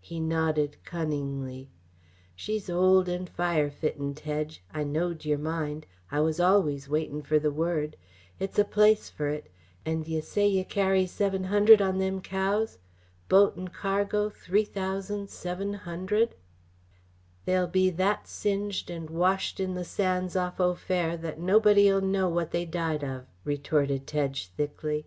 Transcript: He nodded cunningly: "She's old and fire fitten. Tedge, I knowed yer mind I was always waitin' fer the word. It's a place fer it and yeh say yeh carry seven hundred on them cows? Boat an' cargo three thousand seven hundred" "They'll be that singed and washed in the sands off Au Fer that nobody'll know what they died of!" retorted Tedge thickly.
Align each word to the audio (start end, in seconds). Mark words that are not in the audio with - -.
He 0.00 0.20
nodded 0.20 0.76
cunningly: 0.84 1.68
"She's 2.36 2.70
old 2.70 3.08
and 3.08 3.28
fire 3.28 3.70
fitten. 3.72 4.14
Tedge, 4.14 4.62
I 4.72 4.84
knowed 4.84 5.24
yer 5.24 5.36
mind 5.36 5.84
I 6.12 6.20
was 6.20 6.38
always 6.38 6.88
waitin' 6.88 7.22
fer 7.22 7.40
the 7.40 7.50
word. 7.50 7.96
It's 8.38 8.56
a 8.56 8.64
place 8.64 9.10
fer 9.10 9.30
it 9.30 9.50
and 9.84 10.06
yeh 10.06 10.20
say 10.20 10.46
yeh 10.46 10.62
carry 10.62 11.06
seven 11.06 11.42
hundred 11.42 11.82
on 11.82 11.98
them 11.98 12.20
cows? 12.20 12.78
Boat 13.28 13.54
an' 13.58 13.66
cargo 13.66 14.30
three 14.30 14.64
thousand 14.64 15.28
seven 15.28 15.74
hundred" 15.74 16.36
"They'll 17.44 17.66
be 17.66 17.90
that 17.90 18.28
singed 18.28 18.90
and 18.90 19.10
washed 19.10 19.58
in 19.58 19.74
the 19.74 19.82
sands 19.82 20.36
off 20.36 20.60
Au 20.60 20.74
Fer 20.76 21.16
that 21.16 21.40
nobody'll 21.40 22.00
know 22.00 22.28
what 22.28 22.52
they 22.52 22.64
died 22.64 23.02
of!" 23.02 23.26
retorted 23.44 24.06
Tedge 24.06 24.46
thickly. 24.56 25.06